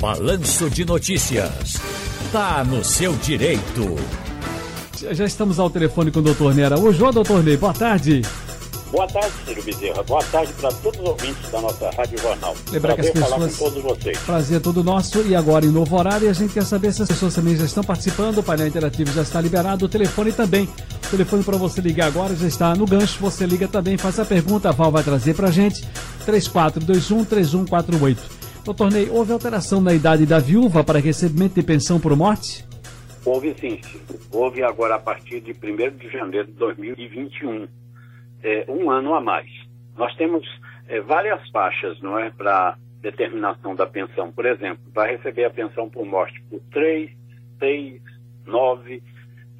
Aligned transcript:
Balanço 0.00 0.70
de 0.70 0.84
Notícias. 0.84 1.74
Tá 2.30 2.62
no 2.62 2.84
seu 2.84 3.16
direito. 3.16 3.96
Já 5.10 5.24
estamos 5.24 5.58
ao 5.58 5.68
telefone 5.68 6.12
com 6.12 6.20
o 6.20 6.22
doutor 6.22 6.54
Ney 6.54 6.66
Araújo. 6.66 7.04
Ô, 7.04 7.10
doutor 7.10 7.42
Ney, 7.42 7.56
boa 7.56 7.74
tarde. 7.74 8.22
Boa 8.92 9.08
tarde, 9.08 9.32
Ciro 9.44 9.60
Bezerra. 9.60 10.00
Boa 10.04 10.22
tarde 10.22 10.52
para 10.52 10.70
todos 10.70 11.00
os 11.00 11.08
ouvintes 11.08 11.50
da 11.50 11.60
nossa 11.60 11.90
Rádio 11.90 12.16
Jornal. 12.20 12.54
Lembrar 12.70 12.94
que 12.94 13.00
as 13.00 13.10
pessoas... 13.10 13.28
falar 13.28 13.48
com 13.48 13.54
todos 13.56 13.82
vocês. 13.82 14.16
Prazer 14.18 14.58
é 14.58 14.60
todo 14.60 14.84
nosso. 14.84 15.20
E 15.22 15.34
agora 15.34 15.66
em 15.66 15.70
novo 15.70 15.96
horário, 15.96 16.30
a 16.30 16.32
gente 16.32 16.54
quer 16.54 16.64
saber 16.64 16.92
se 16.92 17.02
as 17.02 17.08
pessoas 17.08 17.34
também 17.34 17.56
já 17.56 17.64
estão 17.64 17.82
participando. 17.82 18.38
O 18.38 18.42
painel 18.42 18.68
interativo 18.68 19.12
já 19.12 19.22
está 19.22 19.40
liberado. 19.40 19.86
O 19.86 19.88
telefone 19.88 20.30
também. 20.30 20.68
O 21.06 21.08
telefone 21.10 21.42
para 21.42 21.56
você 21.56 21.80
ligar 21.80 22.06
agora 22.06 22.36
já 22.36 22.46
está 22.46 22.72
no 22.76 22.86
gancho. 22.86 23.18
Você 23.20 23.44
liga 23.46 23.66
também, 23.66 23.98
faz 23.98 24.20
a 24.20 24.24
pergunta. 24.24 24.68
A 24.68 24.72
Val 24.72 24.92
vai 24.92 25.02
trazer 25.02 25.34
para 25.34 25.48
a 25.48 25.50
gente. 25.50 25.84
3421-3148. 26.24 28.37
Doutor 28.68 28.92
Ney, 28.92 29.08
houve 29.08 29.32
alteração 29.32 29.80
na 29.80 29.94
idade 29.94 30.26
da 30.26 30.38
viúva 30.38 30.84
para 30.84 30.98
recebimento 30.98 31.54
de 31.54 31.62
pensão 31.62 31.98
por 31.98 32.14
morte? 32.14 32.66
Houve 33.24 33.54
sim. 33.54 33.80
Houve 34.30 34.62
agora 34.62 34.96
a 34.96 34.98
partir 34.98 35.40
de 35.40 35.52
1 35.52 35.96
de 35.96 36.10
janeiro 36.10 36.48
de 36.48 36.52
2021 36.52 37.66
é, 38.42 38.66
um 38.68 38.90
ano 38.90 39.14
a 39.14 39.22
mais. 39.22 39.50
Nós 39.96 40.14
temos 40.16 40.46
é, 40.86 41.00
várias 41.00 41.48
faixas, 41.48 41.98
não 42.02 42.18
é, 42.18 42.28
para 42.28 42.76
determinação 43.00 43.74
da 43.74 43.86
pensão. 43.86 44.30
Por 44.30 44.44
exemplo, 44.44 44.84
vai 44.92 45.16
receber 45.16 45.46
a 45.46 45.50
pensão 45.50 45.88
por 45.88 46.04
morte 46.04 46.38
por 46.50 46.60
3, 46.70 47.10
6, 47.58 48.02
9, 48.44 49.02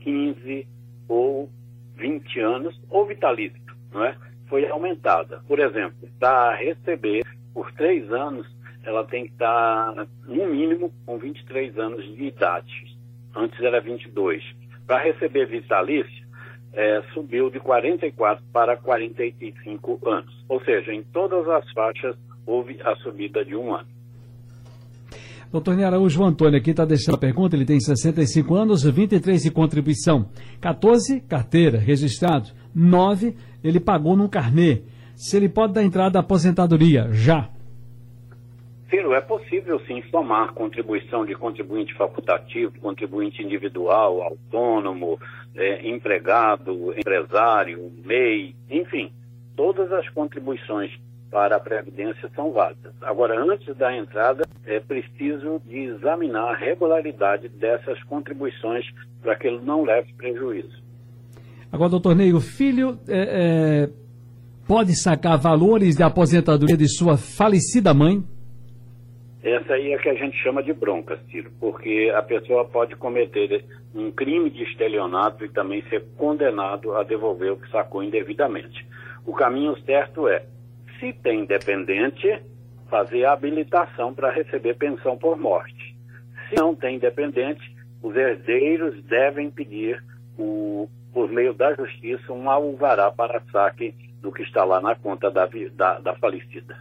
15 0.00 0.68
ou 1.08 1.48
20 1.96 2.40
anos, 2.40 2.78
ou 2.90 3.06
vitalício, 3.06 3.58
não 3.90 4.04
é? 4.04 4.14
Foi 4.50 4.68
aumentada. 4.68 5.42
Por 5.48 5.58
exemplo, 5.60 6.06
para 6.20 6.56
receber 6.56 7.24
por 7.54 7.72
3 7.72 8.12
anos, 8.12 8.57
ela 8.88 9.04
tem 9.04 9.26
que 9.26 9.32
estar, 9.32 9.94
no 10.26 10.46
mínimo, 10.46 10.90
com 11.04 11.18
23 11.18 11.78
anos 11.78 12.04
de 12.16 12.24
idade. 12.24 12.96
Antes 13.36 13.60
era 13.60 13.80
22. 13.80 14.42
Para 14.86 15.04
receber 15.04 15.46
vitalício, 15.46 16.26
é, 16.72 17.02
subiu 17.12 17.50
de 17.50 17.60
44 17.60 18.42
para 18.50 18.78
45 18.78 20.00
anos. 20.08 20.34
Ou 20.48 20.64
seja, 20.64 20.92
em 20.92 21.02
todas 21.02 21.46
as 21.48 21.70
faixas 21.72 22.16
houve 22.46 22.80
a 22.82 22.96
subida 22.96 23.44
de 23.44 23.54
um 23.54 23.74
ano. 23.74 23.88
Doutor 25.52 25.76
Ney 25.76 25.84
Araújo 25.84 26.24
Antônio 26.24 26.58
aqui 26.58 26.70
está 26.70 26.84
deixando 26.84 27.14
a 27.14 27.18
pergunta, 27.18 27.56
ele 27.56 27.64
tem 27.64 27.80
65 27.80 28.54
anos, 28.54 28.84
23 28.84 29.42
de 29.42 29.50
contribuição, 29.50 30.30
14 30.60 31.20
carteira, 31.22 31.78
registrado, 31.78 32.50
9 32.74 33.34
ele 33.62 33.80
pagou 33.80 34.16
no 34.16 34.28
carnê. 34.28 34.82
Se 35.14 35.36
ele 35.36 35.48
pode 35.48 35.72
dar 35.72 35.82
entrada 35.82 36.18
à 36.18 36.20
aposentadoria, 36.20 37.08
já. 37.12 37.50
Ciro, 38.90 39.12
é 39.12 39.20
possível 39.20 39.78
sim 39.86 40.02
somar 40.10 40.54
contribuição 40.54 41.26
de 41.26 41.34
contribuinte 41.34 41.92
facultativo, 41.94 42.80
contribuinte 42.80 43.42
individual, 43.42 44.22
autônomo, 44.22 45.20
é, 45.54 45.86
empregado, 45.86 46.94
empresário, 46.98 47.92
MEI, 48.04 48.54
enfim, 48.70 49.12
todas 49.54 49.92
as 49.92 50.08
contribuições 50.10 50.90
para 51.30 51.56
a 51.56 51.60
Previdência 51.60 52.30
são 52.34 52.52
válidas. 52.52 52.94
Agora, 53.02 53.38
antes 53.38 53.76
da 53.76 53.94
entrada, 53.94 54.46
é 54.64 54.80
preciso 54.80 55.60
de 55.66 55.80
examinar 55.80 56.52
a 56.52 56.56
regularidade 56.56 57.48
dessas 57.48 58.02
contribuições 58.04 58.86
para 59.20 59.36
que 59.36 59.46
ele 59.46 59.60
não 59.60 59.84
leve 59.84 60.14
prejuízo. 60.14 60.82
Agora, 61.70 61.90
doutor 61.90 62.16
Ney, 62.16 62.32
o 62.32 62.40
filho 62.40 62.98
é, 63.06 63.82
é, 63.84 63.90
pode 64.66 64.98
sacar 64.98 65.38
valores 65.38 65.96
de 65.96 66.02
aposentadoria 66.02 66.76
de 66.78 66.88
sua 66.88 67.18
falecida 67.18 67.92
mãe? 67.92 68.24
Essa 69.48 69.74
aí 69.74 69.92
é 69.92 69.98
que 69.98 70.10
a 70.10 70.14
gente 70.14 70.36
chama 70.42 70.62
de 70.62 70.74
bronca, 70.74 71.18
Ciro, 71.30 71.50
porque 71.58 72.12
a 72.14 72.22
pessoa 72.22 72.66
pode 72.66 72.94
cometer 72.96 73.64
um 73.94 74.10
crime 74.10 74.50
de 74.50 74.62
estelionato 74.64 75.44
e 75.44 75.48
também 75.48 75.82
ser 75.88 76.04
condenado 76.16 76.94
a 76.94 77.02
devolver 77.02 77.52
o 77.52 77.56
que 77.56 77.70
sacou 77.70 78.02
indevidamente. 78.02 78.86
O 79.24 79.32
caminho 79.32 79.74
certo 79.84 80.28
é, 80.28 80.44
se 81.00 81.14
tem 81.14 81.46
dependente, 81.46 82.42
fazer 82.90 83.24
a 83.24 83.32
habilitação 83.32 84.12
para 84.12 84.30
receber 84.30 84.74
pensão 84.74 85.16
por 85.16 85.38
morte. 85.38 85.96
Se 86.48 86.56
não 86.56 86.74
tem 86.74 86.98
dependente, 86.98 87.74
os 88.02 88.14
herdeiros 88.14 89.02
devem 89.04 89.50
pedir, 89.50 90.02
o, 90.38 90.88
por 91.12 91.30
meio 91.30 91.54
da 91.54 91.74
justiça, 91.74 92.32
um 92.32 92.50
alvará 92.50 93.10
para 93.10 93.42
saque 93.50 93.94
do 94.20 94.30
que 94.30 94.42
está 94.42 94.64
lá 94.64 94.80
na 94.80 94.94
conta 94.94 95.30
da, 95.30 95.48
da, 95.74 96.00
da 96.00 96.14
falecida. 96.16 96.76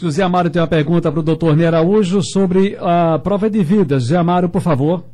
José 0.00 0.22
Amaro 0.22 0.48
tem 0.48 0.62
uma 0.62 0.66
pergunta 0.66 1.12
para 1.12 1.20
o 1.20 1.22
doutor 1.22 1.54
Ney 1.54 1.66
Araújo 1.66 2.22
sobre 2.22 2.74
a 2.80 3.18
prova 3.18 3.50
de 3.50 3.62
vida. 3.62 4.00
José 4.00 4.16
Amaro, 4.16 4.48
por 4.48 4.62
favor. 4.62 5.04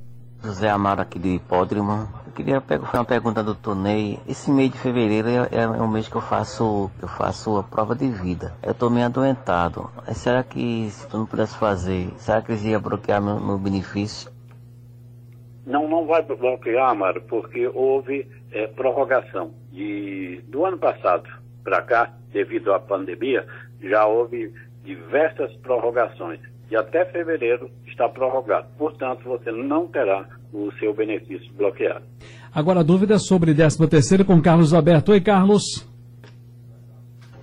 José 0.44 0.70
Amaro 0.70 1.00
aqui 1.00 1.18
de 1.18 1.34
Hipódromo. 1.34 2.08
Eu 2.24 2.32
queria 2.32 2.60
fazer 2.60 2.96
uma 2.96 3.04
pergunta 3.04 3.42
do 3.42 3.46
doutor 3.46 3.74
Ney. 3.74 4.20
Esse 4.28 4.48
mês 4.48 4.70
de 4.70 4.78
fevereiro 4.78 5.28
é, 5.28 5.48
é 5.50 5.66
o 5.66 5.88
mês 5.88 6.06
que 6.06 6.14
eu 6.14 6.20
faço, 6.20 6.88
eu 7.02 7.08
faço 7.08 7.56
a 7.56 7.64
prova 7.64 7.96
de 7.96 8.08
vida. 8.08 8.54
Eu 8.62 8.70
estou 8.70 8.88
meio 8.88 9.06
adoentado. 9.06 9.90
Será 10.12 10.44
que 10.44 10.88
se 10.88 11.08
tu 11.08 11.18
não 11.18 11.26
pudesse 11.26 11.58
fazer, 11.58 12.08
será 12.18 12.40
que 12.40 12.52
eles 12.52 12.62
iam 12.62 12.80
bloquear 12.80 13.20
meu, 13.20 13.40
meu 13.40 13.58
benefício? 13.58 14.30
Não, 15.66 15.88
não 15.88 16.06
vai 16.06 16.22
bloquear, 16.22 16.90
Amaro, 16.90 17.22
porque 17.22 17.66
houve 17.74 18.28
é, 18.52 18.68
prorrogação. 18.68 19.50
De, 19.72 20.44
do 20.46 20.64
ano 20.64 20.78
passado 20.78 21.28
para 21.64 21.82
cá, 21.82 22.12
devido 22.32 22.72
à 22.72 22.78
pandemia, 22.78 23.44
já 23.80 24.06
houve 24.06 24.52
diversas 24.86 25.52
prorrogações 25.56 26.40
e 26.70 26.76
até 26.76 27.04
fevereiro 27.06 27.70
está 27.86 28.08
prorrogado. 28.08 28.68
Portanto, 28.78 29.24
você 29.24 29.50
não 29.52 29.86
terá 29.86 30.26
o 30.52 30.70
seu 30.78 30.94
benefício 30.94 31.52
bloqueado. 31.54 32.04
Agora, 32.54 32.82
dúvida 32.82 33.18
sobre 33.18 33.54
13 33.54 33.86
terceiro 33.88 34.24
com 34.24 34.40
Carlos 34.40 34.72
Alberto. 34.72 35.12
Oi, 35.12 35.20
Carlos. 35.20 35.86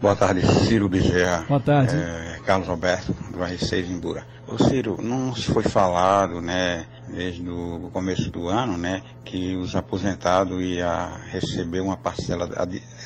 Boa 0.01 0.15
tarde, 0.15 0.41
Ciro 0.41 0.89
Bezerra. 0.89 1.45
Boa 1.47 1.59
tarde. 1.61 1.95
É, 1.95 2.39
Carlos 2.45 2.67
Alberto, 2.67 3.13
do 3.31 3.39
R6 3.39 3.89
Imbura. 3.89 4.25
Ô 4.45 4.57
Ciro, 4.57 4.97
não 5.01 5.33
se 5.33 5.49
foi 5.51 5.63
falado, 5.63 6.41
né, 6.41 6.85
desde 7.07 7.47
o 7.49 7.89
começo 7.93 8.29
do 8.29 8.49
ano, 8.49 8.77
né, 8.77 9.01
que 9.23 9.55
os 9.55 9.75
aposentados 9.75 10.61
iam 10.61 11.09
receber 11.31 11.79
uma 11.79 11.95
parcela 11.95 12.49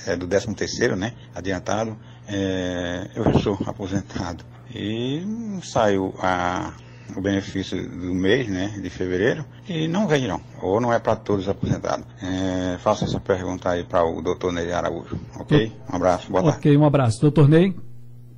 é, 0.07 0.15
do 0.15 0.27
13 0.27 0.55
terceiro, 0.55 0.95
né, 0.95 1.13
adiantado, 1.35 1.95
é, 2.27 3.07
eu 3.15 3.23
já 3.23 3.33
sou 3.39 3.57
aposentado 3.65 4.43
e 4.73 5.21
saiu 5.63 6.13
a, 6.19 6.73
o 7.15 7.21
benefício 7.21 7.77
do 7.77 8.13
mês, 8.13 8.47
né, 8.49 8.67
de 8.81 8.89
fevereiro, 8.89 9.45
e 9.67 9.87
não 9.87 10.07
vem 10.07 10.27
não, 10.27 10.41
ou 10.61 10.81
não 10.81 10.93
é 10.93 10.99
para 10.99 11.15
todos 11.15 11.43
os 11.43 11.49
aposentados. 11.49 12.05
É, 12.21 12.77
faço 12.79 13.05
essa 13.05 13.19
pergunta 13.19 13.69
aí 13.69 13.83
para 13.83 14.03
o 14.03 14.21
doutor 14.21 14.51
Ney 14.51 14.71
Araújo, 14.71 15.17
ok? 15.39 15.71
Um 15.91 15.95
abraço, 15.95 16.31
boa 16.31 16.43
tarde. 16.43 16.57
Ok, 16.57 16.77
um 16.77 16.85
abraço. 16.85 17.21
Doutor 17.21 17.47
Ney? 17.49 17.73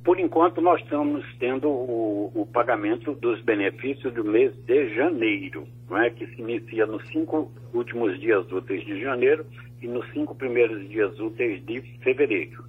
Por 0.04 0.18
enquanto, 0.18 0.62
nós 0.62 0.80
estamos 0.82 1.24
tendo 1.38 1.68
o, 1.68 2.32
o, 2.34 2.46
pagamento 2.46 3.12
dos 3.14 3.40
benefícios 3.42 4.14
do 4.14 4.24
mês 4.24 4.52
de 4.66 4.94
janeiro, 4.94 5.66
não 5.90 5.98
é? 5.98 6.08
que 6.08 6.26
se 6.26 6.40
inicia 6.40 6.86
nos 6.86 7.06
cinco 7.08 7.52
últimos 7.74 8.18
dias 8.18 8.50
úteis 8.50 8.84
de 8.86 8.98
janeiro 9.00 9.44
e 9.82 9.86
nos 9.86 10.10
cinco 10.12 10.34
primeiros 10.34 10.88
dias 10.88 11.18
úteis 11.20 11.64
de 11.66 11.82
fevereiro. 12.02 12.64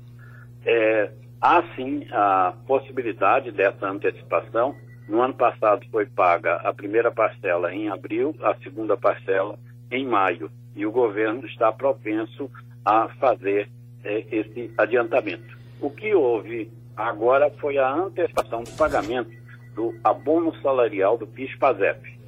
É, 0.66 1.12
há 1.42 1.64
sim 1.76 2.06
a 2.12 2.54
possibilidade 2.68 3.52
dessa 3.52 3.88
antecipação. 3.88 4.76
No 5.08 5.22
ano 5.22 5.34
passado 5.34 5.86
foi 5.92 6.06
paga 6.06 6.56
a 6.58 6.74
primeira 6.74 7.12
parcela 7.12 7.74
em 7.74 7.90
abril, 7.90 8.36
a 8.42 8.56
segunda 8.56 8.96
parcela 8.96 9.58
em 9.90 10.06
maio. 10.06 10.50
E 10.76 10.86
o 10.86 10.92
governo 10.92 11.46
está 11.46 11.72
propenso 11.72 12.50
a 12.86 13.10
fazer 13.20 13.70
é, 14.04 14.24
esse 14.32 14.72
adiantamento. 14.78 15.58
O 15.82 15.90
que 15.90 16.14
houve 16.14 16.72
agora 16.96 17.50
foi 17.60 17.78
a 17.78 17.92
antecipação 17.92 18.64
do 18.64 18.72
pagamento 18.72 19.32
do 19.76 19.96
abono 20.04 20.54
salarial 20.62 21.18
do 21.18 21.28
PIS-PASEP. 21.28 22.20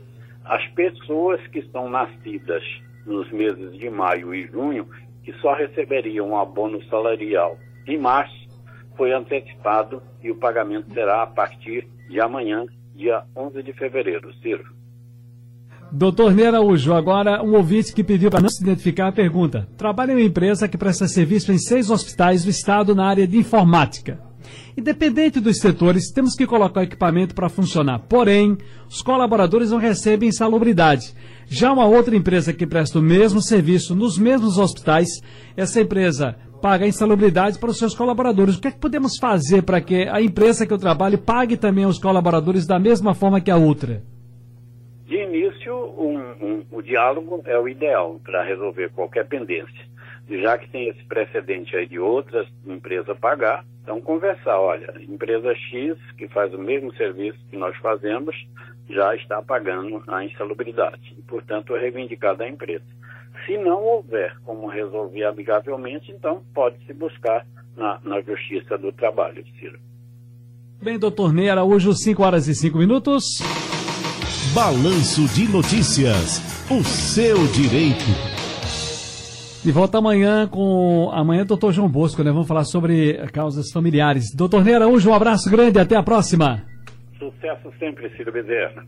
As 0.46 0.66
pessoas 0.70 1.46
que 1.48 1.62
são 1.72 1.90
nascidas 1.90 2.64
nos 3.06 3.30
meses 3.32 3.78
de 3.78 3.90
maio 3.90 4.34
e 4.34 4.48
junho, 4.48 4.88
que 5.24 5.34
só 5.34 5.54
receberiam 5.54 6.30
um 6.30 6.38
abono 6.38 6.84
salarial 6.86 7.58
em 7.88 7.98
março, 7.98 8.48
foi 8.96 9.14
antecipado 9.14 10.02
e 10.22 10.32
o 10.32 10.36
pagamento 10.36 10.94
será 10.94 11.24
a 11.24 11.28
partir 11.28 11.88
de 12.08 12.20
amanhã, 12.20 12.66
dia 12.96 13.24
11 13.36 13.64
de 13.64 13.74
fevereiro. 13.74 14.34
Ciro. 14.42 14.64
Doutor 15.92 16.34
Ney 16.34 16.48
Araújo, 16.48 16.94
agora 16.94 17.44
um 17.44 17.54
ouvinte 17.54 17.94
que 17.94 18.04
pediu 18.04 18.32
para 18.32 18.42
não 18.42 18.50
se 18.50 18.64
identificar 18.64 19.12
pergunta. 19.12 19.68
Trabalha 19.78 20.12
em 20.12 20.16
uma 20.16 20.22
empresa 20.22 20.68
que 20.68 20.78
presta 20.78 21.08
serviço 21.08 21.52
em 21.52 21.58
seis 21.60 21.90
hospitais 21.90 22.44
do 22.44 22.50
estado 22.50 22.96
na 22.96 23.08
área 23.08 23.28
de 23.28 23.38
informática. 23.38 24.20
Independente 24.76 25.40
dos 25.40 25.60
setores, 25.60 26.12
temos 26.12 26.36
que 26.36 26.48
colocar 26.48 26.80
o 26.82 26.84
equipamento 26.84 27.36
para 27.36 27.48
funcionar. 27.48 28.00
Porém, 28.00 28.58
os 28.90 29.04
colaboradores 29.04 29.70
não 29.70 29.78
recebem 29.78 30.30
insalubridade. 30.30 31.14
Já 31.46 31.72
uma 31.72 31.86
outra 31.86 32.16
empresa 32.16 32.54
que 32.54 32.66
presta 32.66 32.98
o 32.98 33.02
mesmo 33.02 33.40
serviço 33.40 33.96
nos 33.96 34.18
mesmos 34.18 34.58
hospitais, 34.58 35.22
essa 35.56 35.80
empresa 35.80 36.36
paga 36.64 36.88
insalubridade 36.88 37.60
para 37.60 37.70
os 37.70 37.78
seus 37.78 37.94
colaboradores. 37.94 38.56
O 38.56 38.62
que 38.62 38.70
é 38.70 38.72
que 38.72 38.80
podemos 38.80 39.18
fazer 39.20 39.64
para 39.64 39.82
que 39.82 40.08
a 40.08 40.22
empresa 40.22 40.66
que 40.66 40.72
eu 40.72 40.78
trabalho 40.78 41.18
pague 41.18 41.58
também 41.58 41.86
os 41.86 42.00
colaboradores 42.00 42.66
da 42.66 42.80
mesma 42.80 43.14
forma 43.14 43.42
que 43.42 43.52
a 43.52 43.58
outra? 43.58 44.02
De 45.06 45.18
início, 45.18 45.76
um, 45.76 46.18
um, 46.18 46.66
o 46.72 46.82
diálogo 46.82 47.44
é 47.46 47.60
o 47.60 47.68
ideal 47.68 48.18
para 48.24 48.46
resolver 48.46 48.90
qualquer 48.92 49.28
pendência. 49.28 49.92
Já 50.30 50.58
que 50.58 50.70
tem 50.70 50.88
esse 50.88 51.04
precedente 51.04 51.76
aí 51.76 51.86
de 51.86 52.00
outras 52.00 52.48
empresas 52.66 53.18
pagar, 53.20 53.66
então 53.82 54.00
conversar, 54.00 54.58
olha, 54.58 54.94
empresa 55.02 55.54
X, 55.54 55.98
que 56.18 56.30
faz 56.30 56.54
o 56.54 56.58
mesmo 56.58 56.96
serviço 56.96 57.38
que 57.50 57.58
nós 57.58 57.76
fazemos, 57.80 58.34
já 58.90 59.14
está 59.18 59.42
pagando 59.42 60.02
a 60.08 60.24
insalubridade. 60.24 61.14
Portanto, 61.28 61.76
é 61.76 61.82
reivindicar 61.82 62.38
da 62.38 62.48
empresa. 62.48 62.86
Se 63.46 63.58
não 63.58 63.84
houver 63.84 64.36
como 64.46 64.68
resolver 64.68 65.24
amigavelmente, 65.26 66.12
então 66.12 66.42
pode-se 66.54 66.94
buscar 66.94 67.46
na, 67.76 68.00
na 68.04 68.22
Justiça 68.22 68.78
do 68.78 68.92
Trabalho, 68.92 69.44
Ciro. 69.60 69.80
Bem, 70.82 71.00
doutor 71.00 71.34
Ney 71.34 71.50
Araújo, 71.50 71.94
5 71.94 72.24
horas 72.24 72.48
e 72.48 72.56
5 72.56 72.78
minutos. 72.78 73.40
Balanço 74.54 75.28
de 75.34 75.52
Notícias. 75.52 76.42
O 76.70 76.84
seu 76.84 77.38
direito. 77.48 78.06
De 79.64 79.72
volta 79.72 79.98
amanhã 79.98 80.48
com. 80.48 81.10
Amanhã, 81.14 81.46
doutor 81.46 81.72
João 81.72 81.90
Bosco, 81.90 82.22
né? 82.22 82.32
Vamos 82.32 82.48
falar 82.48 82.66
sobre 82.66 83.14
causas 83.32 83.72
familiares. 83.72 84.36
Doutor 84.36 84.64
Ney 84.64 84.76
Araújo, 84.76 85.10
um 85.10 85.14
abraço 85.14 85.50
grande, 85.50 85.80
até 85.80 85.96
a 85.96 86.04
próxima. 86.04 86.64
Sucesso 87.18 87.72
sempre, 87.80 88.10
Ciro 88.18 88.32
Bezerra. 88.32 88.86